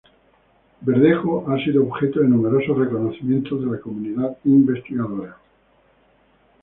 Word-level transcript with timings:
Verdejo 0.81 1.45
ha 1.47 1.63
sido 1.63 1.83
objeto 1.83 2.21
de 2.21 2.27
numerosos 2.27 2.75
reconocimientos 2.75 3.63
de 3.63 3.67
la 3.71 3.79
comunidad 3.79 4.35
investigadora. 4.45 5.37